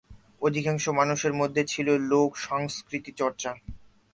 অধিকাংশ 0.41 0.85
মানুষের 0.89 1.33
মধ্যে 1.33 1.61
ছিল 1.65 1.87
লোক 2.11 2.29
সংস্কৃতিরচর্চা। 2.37 3.51